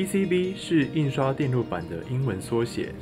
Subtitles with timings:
[0.00, 2.94] PCB 是印刷电路板的英文缩写，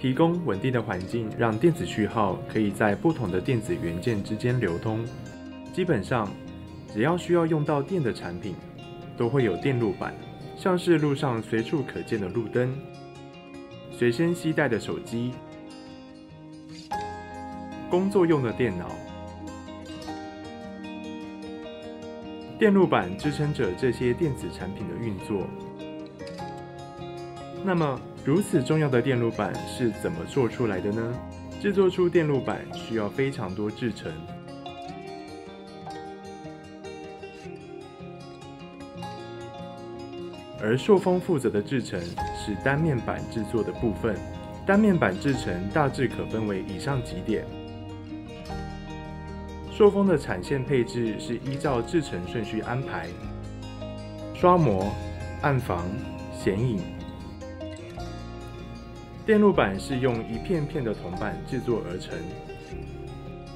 [0.00, 5.04] 提供稳定的环境，让电子序号可以在不同的电子元件之间流通。
[5.72, 6.30] 基本上，
[6.92, 8.54] 只要需要用到电的产品，
[9.16, 10.14] 都会有电路板，
[10.56, 12.72] 像是路上随处可见的路灯、
[13.90, 15.32] 随身携带的手机、
[17.90, 18.88] 工作用的电脑。
[22.64, 25.46] 电路板支撑着这些电子产品的运作。
[27.62, 31.14] 那么，如此重要的电路板是怎么做出来的呢？
[31.60, 34.10] 制作出电路板需要非常多制程，
[40.58, 44.16] 而朔丰负责的制程是单面板制作的部分。
[44.64, 47.44] 单面板制程大致可分为以上几点。
[49.76, 53.08] 朔丰的产线配置是依照制程顺序安排：
[54.32, 54.94] 刷模、
[55.42, 55.84] 暗房、
[56.32, 56.78] 显影。
[59.26, 62.16] 电路板是用一片片的铜板制作而成。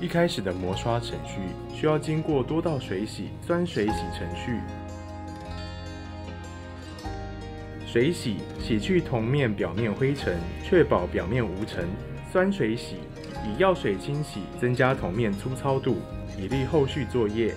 [0.01, 1.39] 一开始的磨刷程序
[1.73, 4.59] 需要经过多道水洗、酸水洗程序。
[7.87, 11.85] 水洗洗去铜面表面灰尘，确保表面无尘；
[12.33, 12.97] 酸水洗。
[13.47, 15.97] 以药水清洗，增加铜面粗糙度，
[16.39, 17.53] 比例后续作业。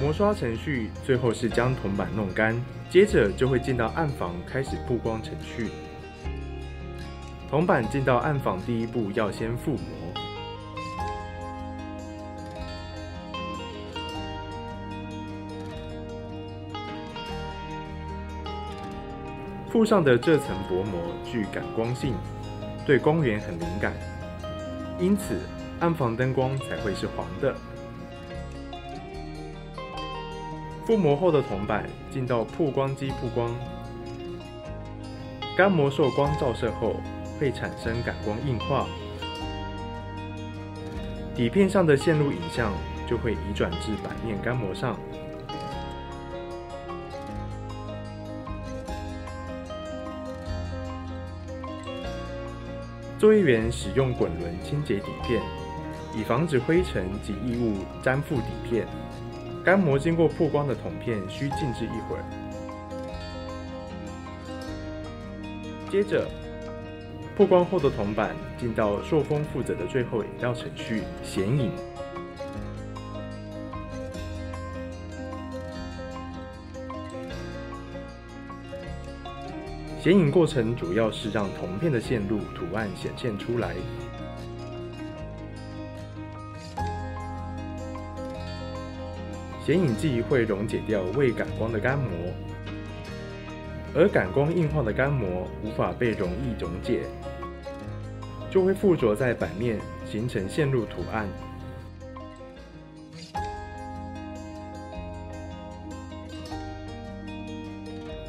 [0.00, 2.56] 磨刷程序最后是将铜板弄干，
[2.88, 5.70] 接着就会进到暗房开始曝光程序。
[7.50, 9.78] 铜板进到暗房第一步要先覆膜，
[19.70, 22.14] 覆上的这层薄膜具感光性，
[22.86, 23.92] 对光源很敏感。
[24.98, 25.40] 因此，
[25.80, 27.54] 暗房灯光才会是黄的。
[30.86, 33.54] 覆膜后的铜板进到曝光机曝光，
[35.56, 36.96] 干膜受光照射后
[37.38, 38.86] 会产生感光硬化，
[41.36, 42.72] 底片上的线路影像
[43.08, 44.98] 就会移转至板面干膜上。
[53.20, 55.40] 作业员使用滚轮清洁底片，
[56.12, 58.84] 以防止灰尘及异物粘附底片。
[59.64, 62.24] 干膜经过曝光的铜片需静置一会儿。
[65.88, 66.26] 接着，
[67.36, 71.70] 曝光后的铜板进到朔丰负责的最后一道程序——显影。
[80.00, 83.76] 显影过程主要是让铜片的线路图案显现出来。
[89.64, 92.08] 显影剂会溶解掉未感光的干膜，
[93.94, 97.02] 而感光硬化的干膜无法被容易溶解，
[98.50, 101.28] 就会附着在板面，形成线路图案。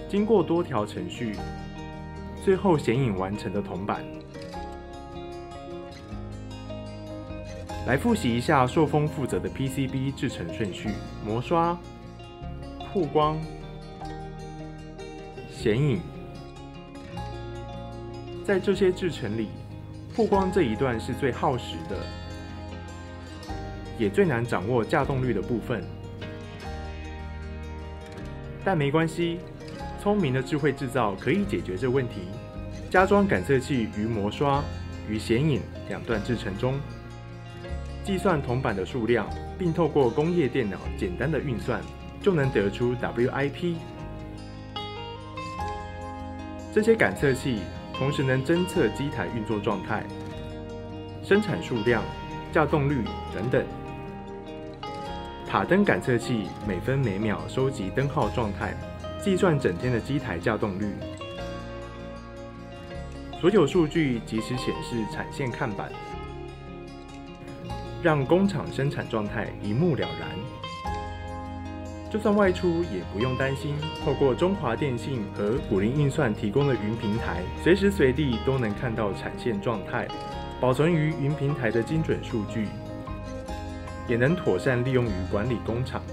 [0.08, 1.36] 经过多条程序。
[2.44, 4.04] 最后显影完成的铜板，
[7.86, 10.90] 来复习一下朔丰负责的 PCB 制成顺序：
[11.26, 11.78] 磨刷、
[12.94, 13.38] 曝光、
[15.52, 16.00] 显影。
[18.46, 19.50] 在这些制程里，
[20.16, 21.98] 曝光这一段是最耗时的，
[23.98, 25.84] 也最难掌握架动率的部分。
[28.64, 29.40] 但没关系。
[30.02, 32.24] 聪明的智慧制造可以解决这问题。
[32.90, 34.62] 加装感测器于磨刷
[35.10, 36.78] 与显影两段制程中，
[38.04, 39.28] 计算铜板的数量，
[39.58, 41.82] 并透过工业电脑简单的运算，
[42.22, 43.76] 就能得出 WIP。
[46.74, 47.60] 这些感测器
[47.98, 50.04] 同时能侦测机台运作状态、
[51.24, 52.04] 生产数量、
[52.52, 53.04] 架动率
[53.34, 53.64] 等等。
[55.48, 58.76] 塔灯感测器每分每秒收集灯号状态。
[59.24, 60.94] 计算整天的机台架动率，
[63.40, 65.90] 所有数据及时显示产线看板，
[68.04, 70.30] 让工厂生产状态一目了然。
[72.12, 80.08] 就算外出也不用担心，透过中华电信和古林运算提供的云平台，随时随地都能看到产线状态，
[80.60, 82.68] 保存于云平台的精准数据，
[84.08, 86.04] 也能妥善利用于管理工厂。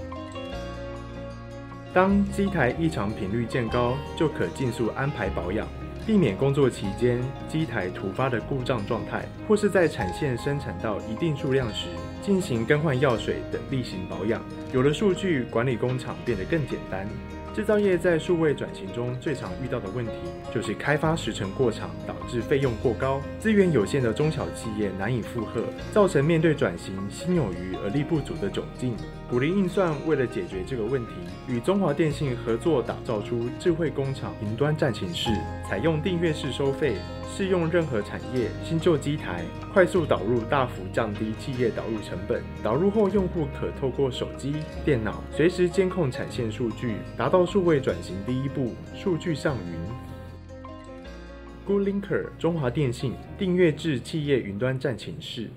[1.93, 5.67] 当机台异常频率渐高，就可尽速安排保养，
[6.05, 11.87] 避免工作期间机台突发的故障状态，或是在产线生产到一定数量时
[12.21, 14.41] 进行更换药水等例行保养。
[14.73, 17.07] 有了数据，管理工厂变得更简单。
[17.53, 20.11] 制造业在数位转型中最常遇到的问题，
[20.53, 25.61] 就是开发时程过长，导致费用过高，资源有限的中小企业难以负荷，
[25.91, 28.95] 造成面对转型心有余而力不足的窘境。
[29.29, 31.11] 古林运算为了解决这个问题，
[31.47, 35.29] 与中华电信合作打造出智慧工厂云端战情室，
[35.69, 36.95] 采用订阅式收费，
[37.33, 42.43] 适用任何产业、新旧机台，快速导入，大幅降低企业导入成本。
[42.61, 49.73] 导入后，用户可透过手机、电脑随时监控产线数据，达到高数位转型第一步，数据上云。
[51.67, 55.49] GoodLinker 中华电信订阅制企业云端站前室。